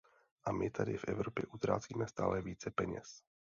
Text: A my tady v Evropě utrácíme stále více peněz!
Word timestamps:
A 0.45 0.51
my 0.51 0.69
tady 0.69 0.97
v 0.97 1.05
Evropě 1.07 1.45
utrácíme 1.45 2.07
stále 2.07 2.41
více 2.41 2.71
peněz! 2.71 3.23